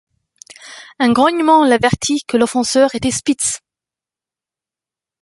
Un 0.97 1.11
grognement 1.13 1.63
l’avertit 1.63 2.23
que 2.25 2.35
l’offenseur 2.35 2.95
était 2.95 3.11
Spitz. 3.11 3.59